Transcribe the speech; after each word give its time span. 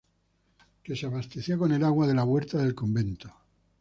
Que 0.81 0.95
se 0.95 1.05
abastecía 1.05 1.59
con 1.59 1.71
el 1.73 1.83
agua 1.83 2.07
de 2.07 2.15
la 2.15 2.23
huerta 2.23 2.57
del 2.57 2.73
convento. 2.73 3.31